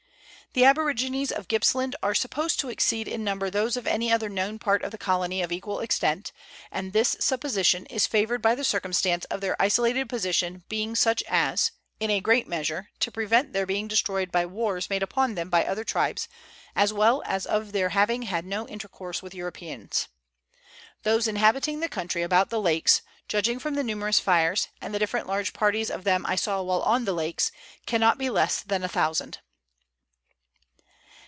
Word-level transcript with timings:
The 0.53 0.65
aborigines 0.65 1.31
of 1.31 1.47
Grippsland 1.47 1.95
are 2.03 2.13
supposed 2.13 2.59
to 2.59 2.67
exceed 2.67 3.07
in 3.07 3.23
number 3.23 3.49
those 3.49 3.77
of 3.77 3.87
any 3.87 4.11
other 4.11 4.27
known 4.27 4.59
part 4.59 4.83
of 4.83 4.91
the 4.91 4.97
colony 4.97 5.41
of 5.41 5.49
equal 5.49 5.79
extent; 5.79 6.33
and 6.69 6.91
this 6.91 7.15
supposition 7.21 7.85
is 7.85 8.05
favoured 8.05 8.41
by 8.41 8.55
the 8.55 8.65
circumstance 8.65 9.23
of 9.31 9.39
their 9.39 9.55
isolated 9.61 10.09
position 10.09 10.65
being 10.67 10.93
such 10.93 11.23
as, 11.29 11.71
in 12.01 12.09
a 12.11 12.19
great 12.19 12.49
measure, 12.49 12.89
to 12.99 13.09
prevent 13.11 13.53
their 13.53 13.65
being 13.65 13.87
destroyed 13.87 14.29
by 14.29 14.45
wars 14.45 14.89
made 14.89 15.01
upon 15.01 15.35
them 15.35 15.49
by 15.49 15.63
other 15.63 15.85
tribes, 15.85 16.27
as 16.75 16.91
well 16.91 17.23
as 17.25 17.45
of 17.45 17.71
their 17.71 17.87
having 17.95 18.23
had 18.23 18.43
no 18.43 18.67
intercourse 18.67 19.23
with 19.23 19.33
Europeans. 19.33 20.09
Those 21.03 21.29
inhabiting 21.29 21.79
the 21.79 21.87
country 21.87 22.23
about 22.23 22.49
the 22.49 22.59
lakes, 22.59 23.01
judging 23.29 23.57
from 23.57 23.75
the 23.75 23.85
numerous 23.85 24.19
fires, 24.19 24.67
and 24.81 24.93
the 24.93 24.99
different 24.99 25.27
large 25.27 25.53
parties 25.53 25.89
of 25.89 26.03
them 26.03 26.25
I 26.25 26.35
saw 26.35 26.61
while 26.61 26.81
on 26.81 27.05
the 27.05 27.13
lakes, 27.13 27.53
cannot 27.85 28.17
be 28.17 28.29
less 28.29 28.59
than 28.61 28.83
a 28.83 28.89
thousand. 28.89 29.37